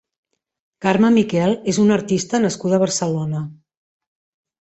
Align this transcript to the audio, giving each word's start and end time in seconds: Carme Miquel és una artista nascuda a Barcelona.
Carme 0.85 1.11
Miquel 1.17 1.53
és 1.73 1.79
una 1.83 1.93
artista 1.97 2.39
nascuda 2.45 2.79
a 2.79 2.83
Barcelona. 2.85 3.43